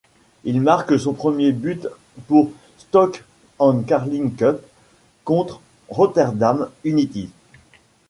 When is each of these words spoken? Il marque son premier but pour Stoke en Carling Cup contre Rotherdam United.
Il 0.45 0.61
marque 0.61 0.97
son 0.97 1.13
premier 1.13 1.51
but 1.51 1.87
pour 2.27 2.51
Stoke 2.79 3.23
en 3.59 3.83
Carling 3.83 4.35
Cup 4.35 4.59
contre 5.25 5.61
Rotherdam 5.89 6.71
United. 6.83 7.29